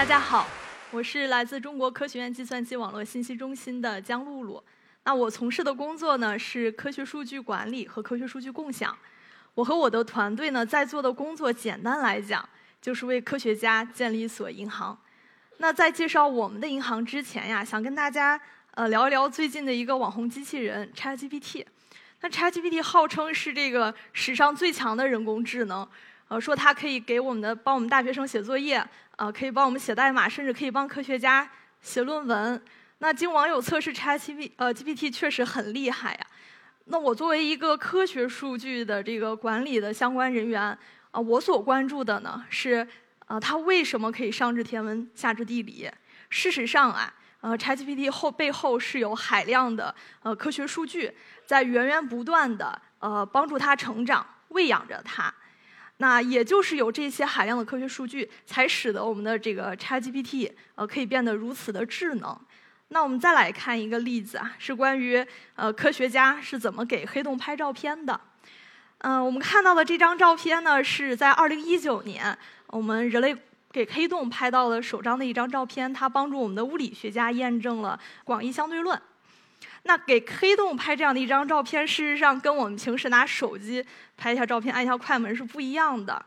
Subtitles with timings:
[0.00, 0.48] 大家好，
[0.90, 4.64] 我是来自中国科学院计算机网络信息中心的江露露。
[5.04, 8.96] 那我从事的工作呢是科学数据管理和科学数据共享。
[9.52, 12.48] 我和我的团队呢在做的工作，简单来讲
[12.80, 14.98] 就是为科学家建立一所银行。
[15.58, 21.66] 那在介绍我们的银行之前呀，想跟大家呃聊一聊最近的一个网红机器人 ChatGPT。
[22.22, 25.86] 那 ChatGPT 号称是这个史上最强的人工智能，
[26.30, 28.80] 呃，说它可以给我们的帮我们大学生写作业，
[29.16, 31.50] 呃，可以帮我们写代码，甚至可以帮科学家
[31.82, 32.62] 写论文。
[32.98, 36.26] 那经网友测试，ChatGPT 呃 GPT 确实很厉害呀。
[36.84, 40.78] 那我作为一个科学数据的这个管理的相关人员，
[41.10, 42.86] 啊，我所关注的呢是。
[43.26, 45.88] 啊，它为什么可以上知天文下知地理？
[46.30, 51.12] 事实上啊，呃，ChatGPT 后背后是有海量的呃科学数据
[51.46, 55.32] 在源源不断的呃帮助它成长、喂养着它。
[56.02, 62.34] 那也就是有这些海量的科学数据，才使得我们的这个 ChatGPT 呃可以变得如此的智能。
[62.88, 65.22] 那我们再来看一个例子啊，是关于
[65.56, 68.18] 呃科学家是怎么给黑洞拍照片的。
[69.02, 72.36] 嗯，我们看到的这张照片呢，是在2019年。
[72.68, 73.36] 我们人类
[73.70, 79.00] 给黑洞拍到了首张的一张照片，它帮助我们的物理学家验证了广义相对论。
[79.84, 83.84] 那给黑洞拍这样的一张照片，事实上跟我们平时拿手机
[84.16, 86.24] 拍一下照片、按一下快门是不一样的。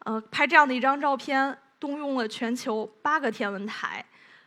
[0.00, 4.04] 呃，拍这样的一张照片，动用了全球八个天文台，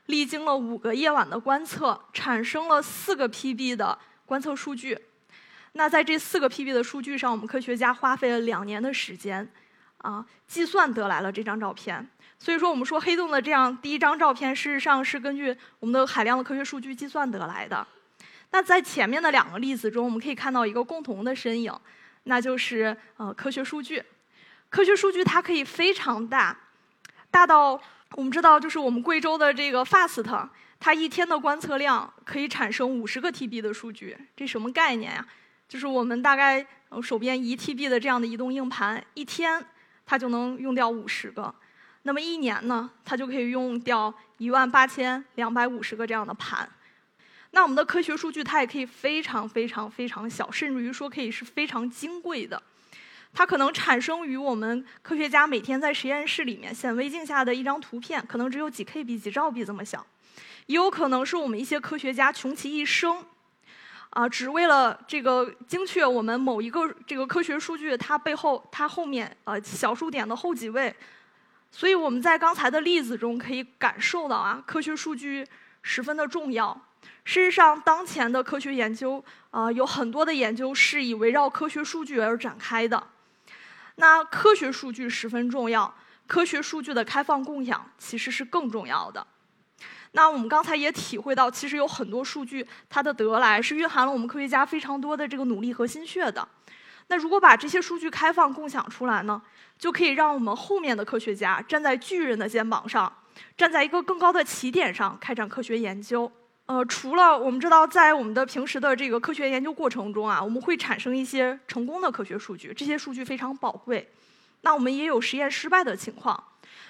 [0.08, 4.98] 历经了五个夜晚的观测，产生了四个 PB 的观测数据。
[5.74, 9.50] 那在这四个 PB 的数据上，我们科学家花费了两年的时间。
[9.98, 17.86] 啊，计算得来了这张照片，所以说我们说黑洞的这样第一张照片，事实上是根据我们的海量的科学数据计算得来的。
[18.52, 21.74] 那在前面的两个例子中，我们可以看到一个共同的身影，
[22.24, 24.04] 那就是呃科学数据。
[24.70, 26.58] 科学数据它可以非常大，
[27.30, 27.80] 大到
[28.16, 35.26] 我们知道，就是我们贵州的这个 FAST，它一天的观测量可以产生五十个 TB 的数据，这什么概念呀？
[35.68, 36.66] 就是我们大概
[37.02, 39.66] 手边一 TB 的这样的移动硬盘，一天。
[40.10, 41.54] 它就能用掉五十个，
[42.04, 46.66] 那么一年呢，它就可以用掉一万八千两百五十个这样的盘。
[47.58, 52.62] 那我们的科学数据它也可以非常非常非常小，甚至于说可以是非常金贵的。
[53.34, 60.06] 它可能产生于我们科学家每天在实验室里面显微镜下的一张图片，可能只有几 KB 几兆 B 这么小，
[60.68, 63.26] 也有可能是我们一些科学家穷其一生。
[64.12, 70.96] 啊，只为了这个精确我们某一个这个科学数据，它背后它后面呃小数点的后几位，
[71.72, 75.44] 所以我们在刚才的例子中可以感受到啊，科学数据
[75.82, 76.80] 十分的重要。
[77.28, 79.22] 事实上，当前的科学研究
[79.52, 83.06] 啊，有很多的研究是以围绕科学数据而展开的。
[83.96, 85.94] 那科学数据十分重要，
[86.26, 89.28] 科学数据的开放共享其实是更重要的。
[90.14, 96.48] 那我们刚才也体会到，其实有很多数据，它的得来是蕴含了我们科学家非常多的这个努力和心血的。
[97.08, 99.42] 那如果把这些数据开放共享出来呢，
[99.78, 103.12] 就可以让我们后面的科学家站在巨人的肩膀上，
[103.58, 106.32] 站在一个更高的起点上开展科学研究。
[106.68, 114.06] 呃，除了我们知道，在我们的平时的这个科学研究过程中啊，我们会产生一些成功的科学数据，这些数据非常宝贵。
[114.62, 116.42] 那我们也有实验失败的情况。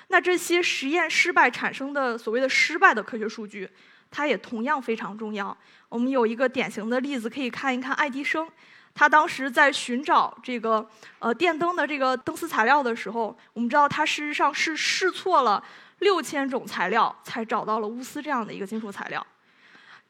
[0.08, 3.70] 那这些实验失败产生的所谓的失败的科学数据，
[4.10, 5.56] 它也同样非常重要。
[5.90, 8.50] 我们有一个典型的例子，可以看一看爱迪生，
[8.96, 10.90] 他当时在寻找这个
[11.20, 15.64] 呃电灯的这个灯丝材料的时候，我们知道他事实上是试错了
[16.00, 19.24] 六千种材料，才找到了钨丝这样的一个金属材料。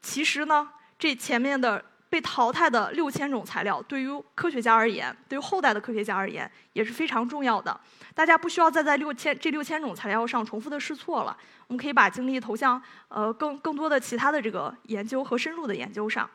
[0.00, 1.84] 其实呢，这前面的。
[2.10, 7.78] 被淘汰的六千种材料，对于科学家而言，对于后代的科学家而言，也是非常重要的。
[8.14, 16.26] 大家不需要再在六千这六千种材料上重复的试错了，我们可以把精力投向呃更更多的其他的这个研究和深入的研究上。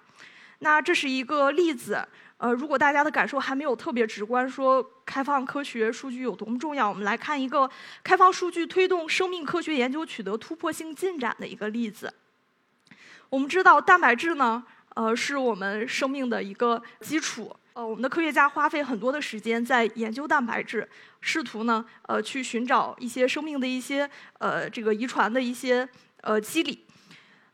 [0.60, 2.08] 那这是一个例子。
[2.38, 7.68] 呃，如果大家的感受还没有特别直观，说开放科学数据有多么重要，我们来看一个
[8.04, 12.14] 开放数据推动生命科学研究取得突破性进展的一个例子。
[13.34, 14.64] 我们知道蛋白质呢。
[14.94, 17.52] 呃，是我们生命的一个基础。
[17.74, 20.88] 呃，我们的科学家花费很多的时间在研究蛋白质，
[21.20, 24.08] 试图呢，呃，去寻找一些生命的一些
[24.38, 25.90] 呃这个遗传的一些
[26.22, 26.86] 呃机理。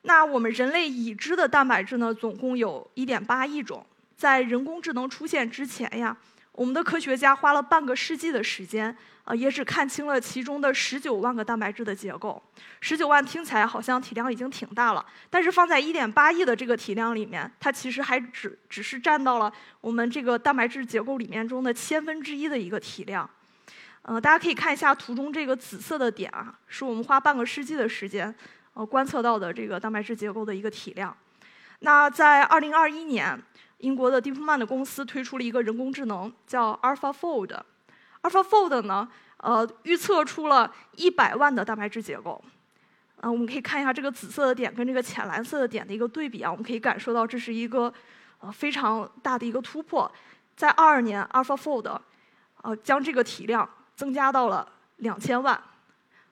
[0.02, 3.86] 那我们人类已知的蛋白质呢，总共有1.8亿种。
[4.18, 6.18] 在人工智能出现之前呀。
[6.60, 12.44] 我们的科学家花了半个世纪的时间，呃，也只看清了其中的十九万个蛋白质的结构。
[12.82, 23.30] 十九万听起来好像体量已经挺大了，但是放在一点八亿的这个体量里面，它其实还只只是占到了我们这个蛋白质结构里面中的千分之一的一个体量。
[24.02, 28.36] 呃，大家可以看一下图中这个紫色的点啊，是我们花半个世纪的时间，
[28.74, 31.16] 呃，观测到的这个蛋白质结构的一个体量。
[31.82, 33.42] 那在二零二一年，
[33.80, 37.60] 英国的 DeepMind 的公司推出了一个人工智能，叫 AlphaFold。
[38.22, 42.44] AlphaFold 呢，呃，预测出了一百万的蛋白质结构。
[43.22, 47.94] 呃，我们可以看一下这个紫色的点跟这个浅蓝色的点的一个对比啊，我们可以感受到这是一个
[48.40, 50.10] 呃非常大的一个突破。
[50.56, 52.00] 在22年，AlphaFold
[52.62, 55.62] 呃将这个体量增加到了两千万。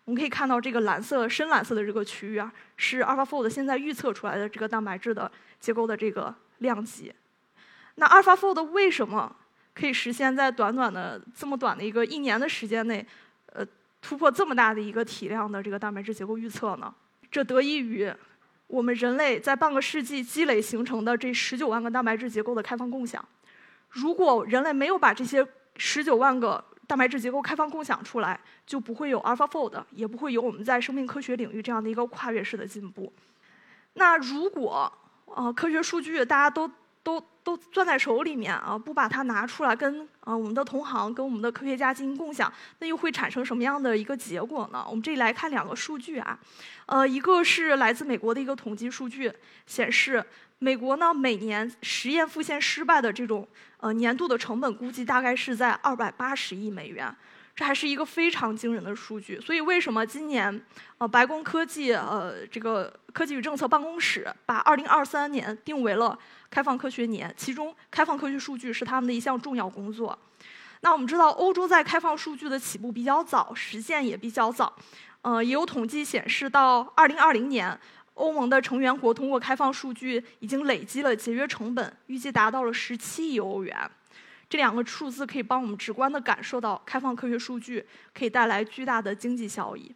[0.05, 5.29] 我们可以看到这个蓝色、深蓝色的这个区域啊，是 AlphaFold 现在预测出来的这个蛋白质的
[5.59, 7.13] 结构的这个量级。
[7.99, 9.35] 那 AlphaFold 为什么
[9.73, 13.05] 可以实现在短短的这么短的一个一年的时间内，
[13.53, 13.65] 呃，
[14.01, 16.93] 突破这么大的一个体量的这个蛋白质结构预测呢？
[17.31, 18.11] 这得益于
[18.67, 23.23] 我们人类在半个世纪积累形成的这十九万个蛋白质结构的开放共享。
[23.89, 25.45] 如果人类没有把这些
[25.77, 33.11] 十九万个蛋白质结构开放共享出来，就不会有 AlphaFold，也不会有我们在生命科学领域这样的一个跨越式的进步。
[33.93, 34.91] 那如果
[35.25, 36.69] 呃科学数据大家都
[37.07, 44.85] 都都攥在手里面啊，不把它拿出来跟啊我们的同行、跟我们的科学家进行共享，那又会产生什么样的一个结果呢？
[44.89, 46.37] 我们这里来看两个数据啊，
[46.85, 49.31] 呃，一个是来自美国的一个统计数据
[49.65, 50.21] 显示，
[50.59, 57.15] 美国呢每年实验复现失败的这种呃年度的成本估计大概是在二百八十亿美元。
[57.57, 60.61] 这还是一个非常惊人的数据，所以为什么今年，
[60.99, 66.15] 呃，白宫科技呃这个科技与政策办公室把2023年定为了
[66.51, 70.15] 开放科学年，其中开放科学数据是他们的一项重要工作。
[70.81, 74.71] 那我们知道，欧洲在开放数据的起步比较早，实现也比较早，
[75.23, 77.79] 呃，也有统计显示，到2020年，
[78.13, 83.75] 欧盟的成员国通过开放数据已经累积了节约成本，预计达到了17亿欧元。
[84.49, 89.93] 这两个数字可以帮我们直观地感受到开放科学数据可以带来巨大的经济效益。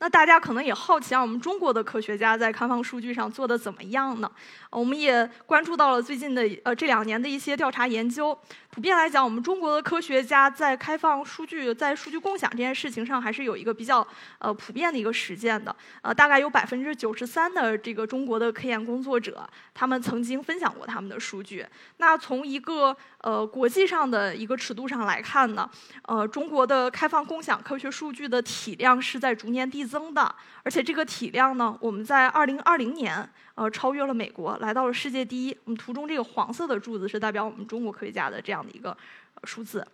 [0.00, 4.30] 那大家可能也好奇啊，我们中国的科学家在开放数据上做的怎么样呢？
[4.70, 8.36] 我们也关注到了最近的呃这两年的一些调查研究。
[8.74, 14.04] 普遍来讲，我们中国的科学家在开放数据、在数据共享这件事情上，还是有一个比较
[14.40, 15.74] 呃普遍的一个实践的。
[16.02, 21.64] 呃，大概有百分之九十三的这个中国的科研工作者，他们曾经分享过他们的数据。
[21.98, 25.70] 那从一个呃国际上的一个尺度上来看呢，
[26.08, 30.34] 呃，中国的开放共享科学数据的体量是在逐年递增的，
[30.64, 33.30] 而且这个体量呢，我们在二零二零年。
[33.56, 35.56] 呃，超越了美国，来到了世界第一。
[35.62, 38.96] 我们图中这个黄色的柱子是代表我们中国科学家的这样一个
[39.44, 39.86] 数字。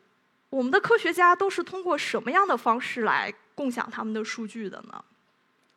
[0.50, 5.04] 我们的科学家都是通过什么样的方式来共享他们的数据的呢？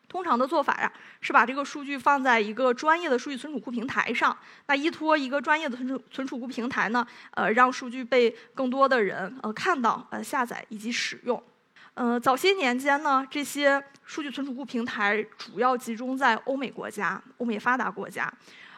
[0.08, 4.36] 通常的做法呀，是把这个数据放在一个专业的数据存储库平台上。
[4.66, 11.42] 那依托一个专业的存储存储库平台呢，呃，让数据被更多的人呃看到、呃下载以及使用。
[11.94, 18.32] 呃，早些年间呢，这些数据存储库平台主要集中在欧美国家、欧美发达国家。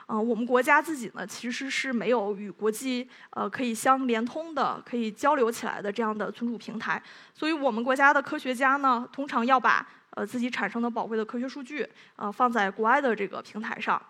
[0.06, 7.02] 呃，我们国家自己呢，其实是没有与国际呃可以相连通的、可以交流起来的这样的存储平台。
[7.34, 14.00] 所以我们国家的科学家呢，通常要把呃自己产生的宝贵的科学数据呃放在国外的这个平台上。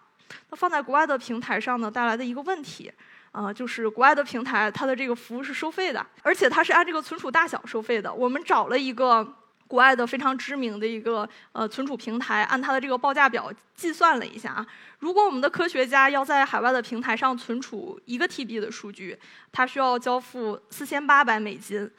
[0.51, 2.93] 那放在国外的平台上呢，带来的一个问题。
[3.33, 8.11] 啊，就是国外的平台，它的这个服务是收费的，而且它是按这个存储大小收费的。
[8.11, 9.23] 我们找了一个
[9.69, 14.67] 国外的非常知名的一个呃存储平台，按它的这个报价表计算了一下啊，
[15.01, 19.19] 如果我们的科学家要在海外的平台上存储一个 TB 的数据，
[19.51, 21.91] 它需要交付四千八百美金，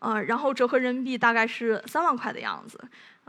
[0.00, 2.80] 呃，然后折合人民币大概是三万块的样子，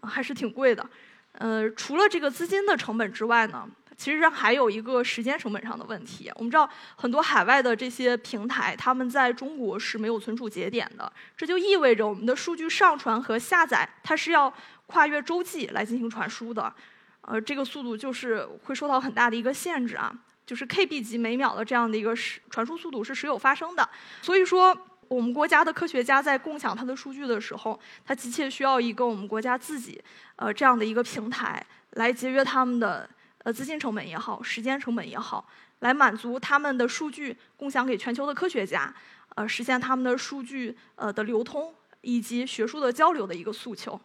[0.04, 0.88] 还是挺贵的。
[1.34, 3.68] 呃，除了这个资金的成本之外呢？
[3.98, 6.32] 其实还有一个时间成本上的问题。
[6.36, 14.54] 我们知道很多海外的这些平台，他们在中国是没有存储节点的，这就意味着我们的数据上传和下载，它是要
[14.86, 16.74] 跨越洲际来进行传输的。
[17.20, 20.14] 呃，这个速度就是会受到很大的一个限制啊，
[20.46, 23.90] 就是 KB 级每秒的这样的一个时传输速度是时有发生的。
[24.22, 24.74] 所以说，
[25.10, 30.02] 我们国家的科学家在共享他的数据的时候，他急切需要一个我们国家自己
[30.38, 31.62] 呃这样的一个平台
[31.96, 33.10] 来节约他们的。
[33.46, 35.48] 呃，资金成本也好，时间成本也好，
[35.80, 38.94] 来满足他们的数据共享给全球的科学家，
[39.36, 43.98] 呃，实现他们的数据呃的流通以及学术的交流的一个诉求，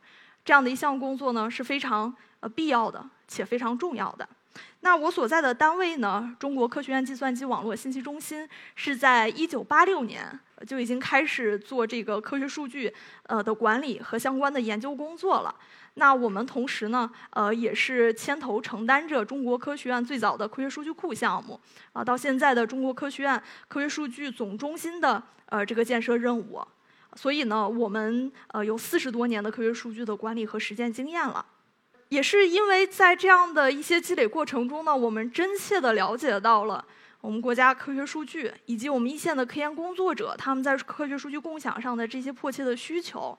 [0.45, 4.27] 这样的一项工作呢是非常呃必要的且非常重要的。
[4.83, 12.93] 那我所在的单位呢，中国科学院计算机网络信息中心是在一九八六年就已经开始做这个科学数据
[13.25, 15.55] 呃的管理和相关的研究工作了。
[15.95, 21.61] 那我们同时呢，呃，也是牵头承担着中国科学院最早的科学数据库项目，
[21.93, 26.61] 啊，到现在的中国科学院科学数据总中心的呃这个建设任务。
[27.15, 31.47] 所以呢，我们呃有四十多年的科学数据的管理和实践经验了。
[32.09, 36.85] 也是因为在这样的一些积累过程中呢，我们真切地了解到了
[37.25, 43.37] 我们国家科学数据以及我们一线的科研工作者他们在科学数据共享上的这些迫切的需求，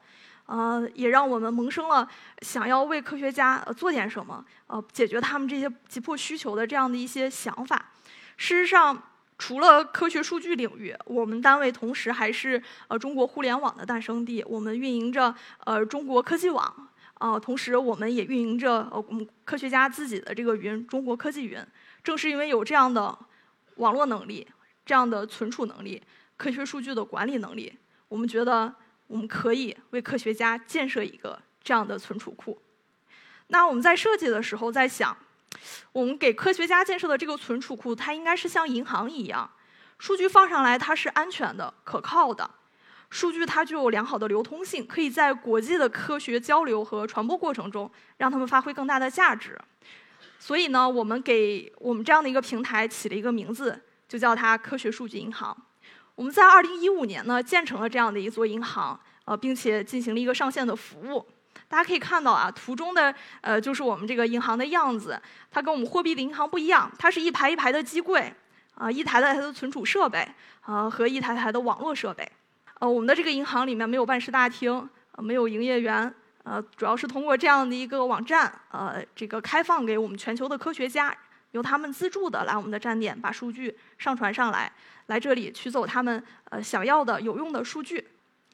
[0.47, 2.09] 呃，也让我们萌生了
[2.41, 7.91] 想要为科学家做点什么，呃，解决他们这些急迫需求的这样的一些想法。
[8.37, 9.03] 事实上，
[9.37, 14.43] 除了科学数据领域，我们单位同时还是呃中国互联网的诞生地。
[14.47, 16.89] 我们运营着呃中国科技网，
[17.19, 21.59] 啊，同时我们也运营着呃我们科学家自己的这个云——中国科技云。
[22.03, 23.15] 正是因为有这样的
[23.75, 24.47] 网络能力、
[24.85, 26.01] 这样的存储能力、
[26.37, 27.77] 科学数据的管理能力，
[28.07, 28.73] 我们觉得
[29.07, 32.61] 我们可以为科学家建设一个这样的存储库。
[33.47, 35.15] 那我们在设计的时候在想。
[35.93, 39.49] 我们给科学家建设的这个存储库，它应该是像银行一样，
[39.97, 42.51] 数据放上来它是安全的、可靠的，
[43.09, 49.57] 数据它具有良好的流通性，可以在国际的科学交流和传播过程中让他们发挥更大的价值。
[50.39, 55.55] 所以呢，我们给我们这样的一个平台起了一个名字，就叫它科学数据银行。
[56.15, 61.25] 我们在2015年呢建成了这样的一座银行，呃，并且进行了一个上线的服务。
[61.67, 65.19] 大家可以看到啊，图中的呃就是我们这个银行的样子。
[65.49, 68.31] 它跟我们货币的银行不一样，它是一排一排的机柜，
[68.75, 70.27] 啊，一台台的存储设备，
[70.61, 72.29] 啊，和一台台的网络设备。
[72.79, 74.87] 呃，我们的这个银行里面没有办事大厅，
[75.17, 76.13] 没有营业员，
[76.45, 81.11] 呃，主要是通过这样的一个网站，呃，这个开放给我们全球的科学家，
[81.51, 84.71] 由他们自助的来我们的站点把数据上传上来，
[85.07, 88.07] 来这里取走他们呃想要的有用的数据。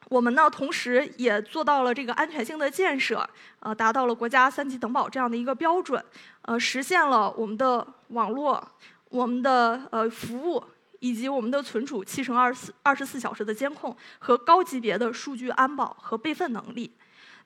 [0.10, 3.29] 我们呢，同时也做到了这个安全性的建设，
[3.60, 6.01] 呃，达到了国家三级等保这样的一个标准，
[6.43, 8.65] 呃，实现了我们的网络、
[9.10, 10.63] 我们的呃服务
[11.00, 16.91] 以及我们的存储七乘二十四二十四小时的监控和高级别的数据安保和备份能力。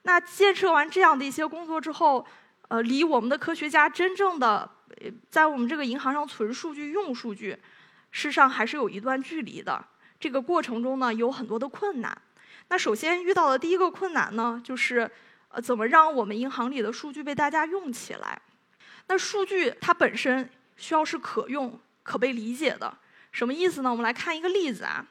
[0.06, 2.24] 那建设完这样的一些工作之后，
[2.68, 4.70] 呃，离我们的科学家真正的
[5.28, 7.50] 在我们这个银行上存数据、用数据，
[8.12, 9.84] 事实上还是有一段距离的。
[10.20, 12.16] 这个过程中呢，有很多的困难。
[12.68, 15.10] 那首先遇到的第一个困难呢，就是
[15.48, 18.40] 呃，怎么让我们银行里的数据被大家用起来？
[19.08, 22.96] 那数据它本身需要是可用、可被理解的。
[23.32, 23.90] 什么意思呢？
[23.90, 25.04] 我们来看一个例子啊。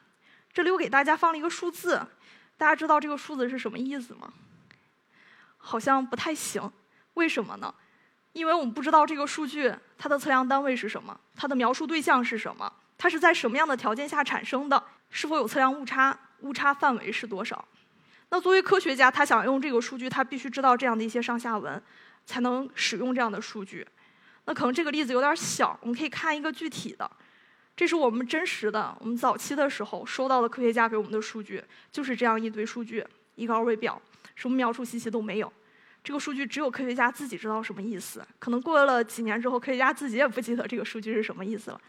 [0.53, 2.01] 这里我给大家放了一个数字，
[2.57, 4.31] 大家知道这个数字是什么意思吗？
[5.65, 6.71] 好像不太行。
[7.15, 7.73] 为什么呢？
[8.33, 16.17] 因为我们不知道这个数据它的测量单位是什么，它的描述对象是什么，它是在什么样的条件下产生的，是否有测量误差。
[16.41, 17.65] 误差范围是多少？
[18.29, 21.81] 那作为科学家，他想用这个数据，他必须知道这样的一些上下文，
[22.25, 23.87] 才能使用这样的数据。
[24.43, 27.09] 那可能这个例子有点小，我们可以看一个具体的。
[27.75, 33.03] 这是我们真实的，我们早期的时候收到的科学家给我们的数据，就是这样一堆数据，
[33.35, 33.99] 一个二维表，
[34.33, 35.51] 什么描述信息都没有。
[36.03, 38.25] 这个数据只有科学家自己知道什么意思。
[38.39, 41.81] 可能过了几年之后，科学家自己也不记得这个数据是什么意思了。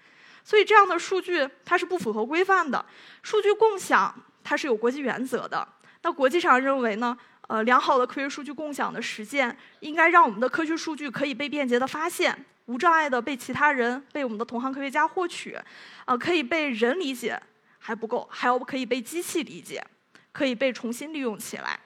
[0.44, 2.84] 所以这样的数据它是不符合规范的。
[3.22, 4.14] 数据共享。
[4.48, 5.66] 它是有国际原则的。
[6.02, 7.18] 那国际上认为呢？
[7.48, 15.58] 呃，良好的科学数据共享的实践，应该让我们的科学数据可以被便捷的发现，无障碍的被其他人、被我们的同行科学家获取，
[16.04, 17.36] 啊，可以被人理解
[17.80, 19.84] 还不够，还要可以被机器理解，
[20.30, 21.80] 可以被重新利用起来。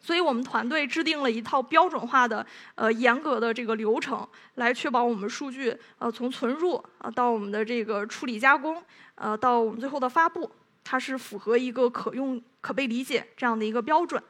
[0.00, 8.82] 所以我们团队制定了一套标准化的、呃严格的这个流程，来确保我们数据呃从存入啊到我们的这个处理加工，
[9.16, 10.50] 呃到我们最后的发布。
[10.90, 14.22] 它是符合一个可用、可被理解这样的一个标准。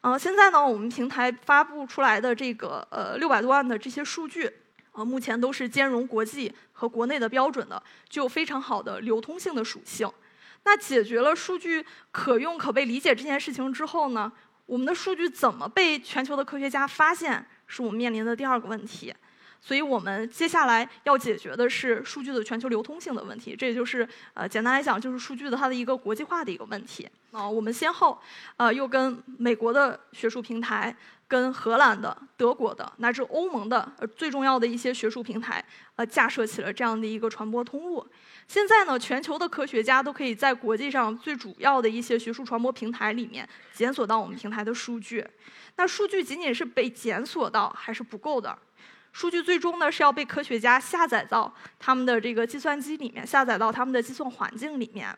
[0.00, 4.48] 呃，现在呢，我们平台发布出来的这个呃六百多万的这些数据，
[4.92, 10.08] 呃，目前都是兼容国际和国内的标准的，具有非常好的流通性的属性。
[10.62, 14.30] 那解决了数据可用、可被理解这件事情之后呢，
[14.68, 19.12] 我们的数据怎么被全球的科学家发现，是我们面临的第二个问题。
[19.60, 27.08] 所以我们接下来要解决的是数据的全球流通性的问题，这也就是呃，简单来讲就是数据的它的一个国际化的一个问题。
[27.32, 28.20] 啊，我们先后
[28.58, 30.94] 呃又跟美国的学术平台、
[31.26, 35.64] 跟荷兰的、德国的乃至欧盟的呃最重要的一些学术平台
[35.96, 38.06] 呃架设起了这样的一个传播通路。
[38.48, 45.22] 现在呢，全球的科学家都可以在国际上最主要的一些学术传播平台里面检索到我们平台的数据。
[45.76, 48.58] 那数据仅仅是被检索到还是不够的。
[49.12, 55.14] 数据最终呢是要被科学家下载到他们的这个计算机里面，下载到他们的计算环境里面。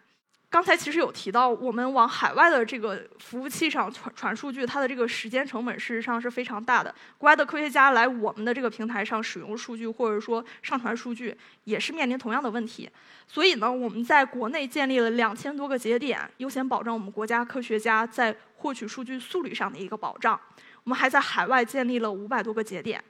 [0.51, 6.93] 刚才其实有提到，我们往海外的这个服务器上传传数据，它的这个时间成本事实上是非常大的。
[7.19, 12.91] 国外的科学家来我们的这个平台上使用数据，或者说上传数据，也是面临同样的问题。
[13.29, 20.39] 所以呢，我们在国内建立了两千多个节点，优先保障我们国家科学家在获取数据速率上的一个保障。
[20.83, 23.01] 我们还在海外建立了五百多个节点，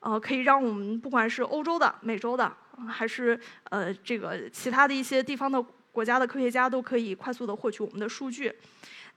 [0.00, 2.52] 呃，可以让我们不管是欧洲的、美洲的，
[2.88, 3.38] 还是
[3.70, 5.64] 呃这个其他的一些地方的。
[5.92, 8.52] 国家的科学家都可以快速的获取我们的数据。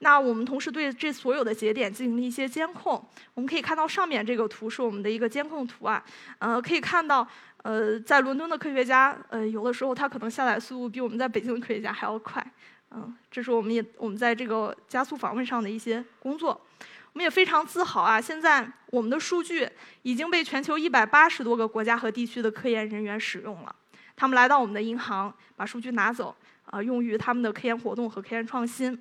[0.00, 3.02] 那我们同时对这所有的节点进行了一些监控。
[3.32, 6.04] 我们可以看到上面这个图是我们的一个监控图啊。
[6.38, 7.26] 呃，可以看到，
[7.62, 12.46] 呃，在伦敦的科学家，呃，有的时候他可能下载速度比我们在北京的科学家还要快。
[12.90, 16.60] 嗯，这是我们也我们在这个加速访问上的一些工作。
[17.14, 19.66] 我们也非常自豪啊，现在我们的数据
[20.02, 23.74] 已经被全球一百八十多个国家和地区的科研人员使用了。
[24.14, 26.36] 他们来到我们的银行，把数据拿走。
[26.66, 28.98] 啊，用于他们的科研活动和科研创新。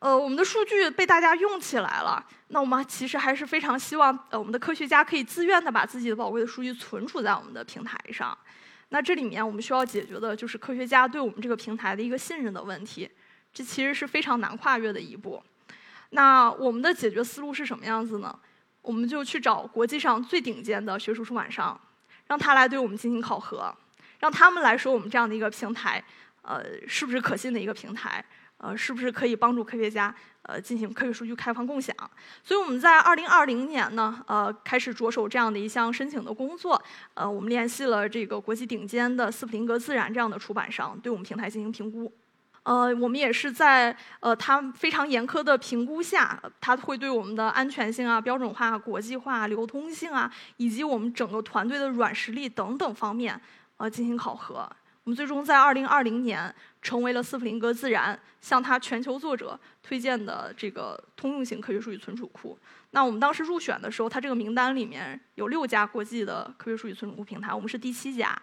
[0.00, 8.36] 呃，我们的数据被大家用起来了，那我们其实还是非常希望，呃，我们的科学家可以自愿的把自己的宝贵的数据存储在我们的平台上。
[8.90, 13.10] 那这里面我们需要解决的就是科学家对我们这个平台的一个信任的问题，
[13.52, 15.42] 这其实是非常难跨越的一步。
[16.10, 18.38] 那我们的解决思路是什么样子呢？
[18.82, 21.80] 我们就去找国际上最顶尖的学术出版商，
[22.26, 23.74] 让他来对我们进行考核，
[24.18, 26.04] 让他们来说我们这样的一个平台。
[26.44, 28.24] 呃，是不是可信的一个平台？
[28.58, 31.94] 呃，是不是可以帮助科学家呃进行科学数据开放共享？
[32.42, 36.80] 所以我们在二零二零年呢，呃，开始着手这样的一项申请的工作。
[37.14, 42.10] 呃，我们联系了这个国际顶尖的斯普林格自然这样的出版商，对我们平台进行评估。
[42.62, 53.38] 呃，我们也是在呃他非常严苛的评估下，他会对我们的安全性啊、标准化、国际化、流通性啊，以及我们整个团队的软实力等等方面
[53.76, 54.66] 呃进行考核。
[55.04, 62.58] 我们最终在2020年成为了斯普林格自然向他全球作者推荐的这个通用型科学数据存储库。
[62.92, 68.34] 那我们当时入选的时候，它这个名单里面有六家国际的科学数据存储库平台，我们是第七家。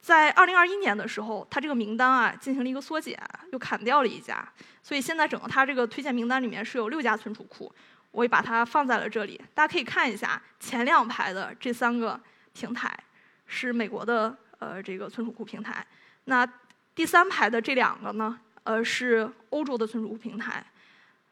[0.00, 3.20] 在2021年的时候，它这个名单啊进行了一个缩减，
[3.52, 4.48] 又砍掉了一家，
[4.82, 7.70] 所以现在整个它这个推荐名单里面是有六家存储库。
[8.12, 12.18] 我也把它放在了这里，大家可以看一下前两排的这三个
[12.54, 12.98] 平台
[13.44, 15.86] 是美国的呃这个存储库平台。
[16.26, 16.46] 那
[16.94, 20.64] 第三排的这两个呢，呃，是欧洲的存储库平台。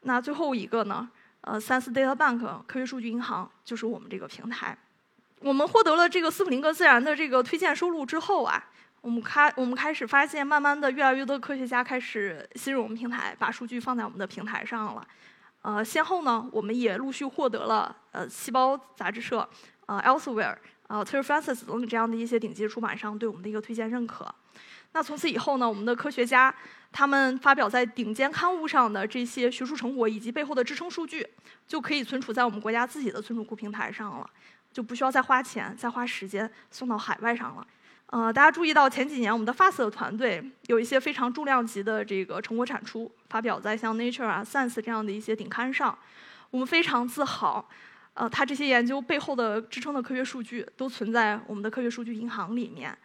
[0.00, 1.08] 那最后一个呢，
[1.42, 4.76] 呃，Science Data Bank 科学数据银行就是我们这个平台。
[5.40, 8.62] 我们获得了这个斯普林格自然的这个推荐收录之后啊，
[9.00, 15.06] 我们开我们开始发现，慢慢的越来越多科学家开始信任我们平台，把数据放在我们的平台上了。
[15.62, 19.48] 呃，先后呢，我们也陆续获得了呃细胞杂志社、
[19.86, 24.32] 呃 Elsewhere、啊 t e r f a n c e s 等等这样的一些顶级出版商对我们的一个推荐认可。
[24.92, 26.54] 那从此以后呢，我们的科学家
[26.92, 31.26] 他们发表在顶尖刊物上的这些学术成果以及背后的支撑数据，
[31.66, 34.30] 就可以存储在我们国家自己的存储库平台上了，
[34.72, 37.66] 就不需要再花钱、再花时间送到海外上了。
[38.06, 45.98] 呃，大家注意到前几年我们的 FAST 团队有一些非常重量级的这个成果产出，发表在像 Nature 啊、Science 这样的一些顶刊上，
[46.52, 47.68] 我们非常自豪。
[48.14, 52.96] 呃，它这些研究背后的支撑的科学数据都存在我们的科学数据银行里面。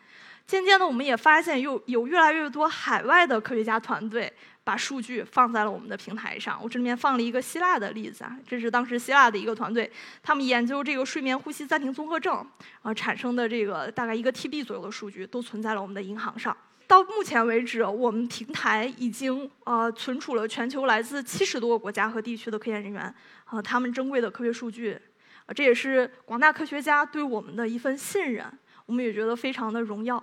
[0.46, 4.32] 渐渐的，我们也发现有有越来越多海外的科学家团队
[4.64, 6.60] 把数据放在了我们的平台上。
[6.60, 9.92] 我这里面放了一个希腊的例子啊，这是当时希腊的一个团队，
[10.24, 12.44] 他们研究这个睡眠呼吸暂停综合症
[12.82, 16.56] 啊产生的这个大概一个 TB 左右的数据，都存在了我们的银行上。
[16.90, 23.14] 到目前为止，我们平台已经呃存储了全球来自七十多个国家和地区的科研人员
[23.46, 25.00] 啊他们珍贵的科学数据，
[25.46, 28.52] 啊这也是广大科学家对我们的一份信任，
[28.88, 30.22] 我们也觉得非常的荣耀。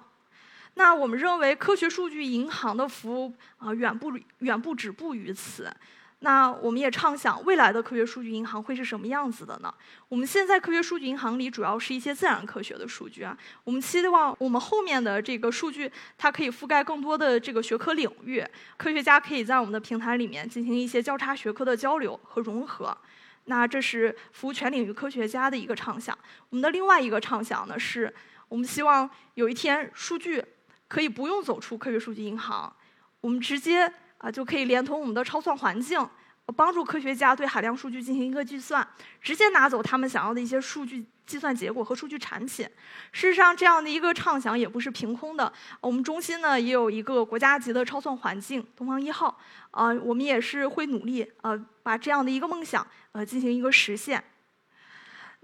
[0.74, 5.72] 那我们认为科学数据银行的服务啊远不远不止步于此。
[6.20, 9.72] 那我们也畅想未来的科学数据银行会是什么样子的呢？
[10.08, 13.36] 我们现在科学数据银行里主要是一些自然科学的数据啊。
[13.64, 18.44] 我们期望我们后面的这个数据它可以覆盖更多的这个学科领域，
[18.76, 22.96] 科学家可以在我们的平台里面进行一些交叉学科的交流和融合。
[23.44, 26.18] 那这是服务全领域科学家的一个畅想。
[26.48, 28.12] 我们的另外一个畅想呢是，
[28.48, 30.44] 我们希望有一天数据。
[30.88, 32.72] 可以不用走出科学数据银行，
[33.20, 36.08] 我们直接啊就可以连同我们的超算环境，
[36.54, 38.86] 帮助科学家对海量数据进行一个计算，
[39.20, 42.64] 直接拿走他们想要的一些数据计算结果和数据产品。
[43.12, 45.52] 事实上，这样的一个畅想也不是凭空的。
[45.80, 49.38] 我们中心呢也有一个国家级的超算环境“东方一号”，
[49.72, 54.22] 啊，我们也是会努力呃把这样的一个梦想呃进行一个实现。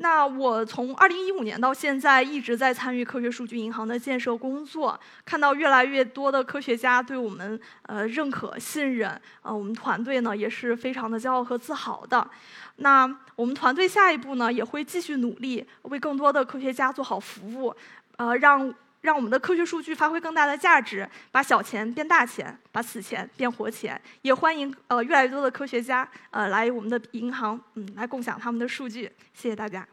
[0.03, 9.09] 那我从二零一五年到现在一直在参与科学数据银行的建设工作，看到越来越多的科学家对我们呃认可、信任，
[9.43, 12.29] 呃，我们团队呢也是非常的骄傲和自豪的。
[12.77, 17.73] 那我们团队下一步呢也会继续努力，为更多的科学家做好服务，
[18.17, 24.01] 呃，让让我们的科学数据发挥更大的价值，把小钱变大钱，把死钱变活钱。
[24.23, 29.11] 也欢迎呃越来越多的科学家呃来我们的银行，嗯，来共享他们的数据。
[29.33, 29.87] 谢谢大家。